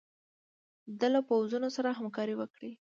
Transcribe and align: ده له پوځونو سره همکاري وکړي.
ده 0.99 1.07
له 1.13 1.19
پوځونو 1.29 1.67
سره 1.75 1.89
همکاري 1.99 2.35
وکړي. 2.37 2.71